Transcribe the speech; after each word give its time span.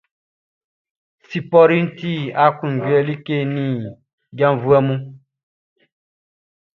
Spɔriʼn 1.29 1.85
ti 1.97 2.11
aklunjuɛ 2.43 2.99
like 3.07 3.35
nin 3.53 3.71
janvuɛ 4.37 4.77
mun. 4.87 4.99